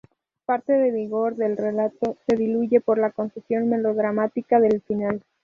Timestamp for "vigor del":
0.95-1.55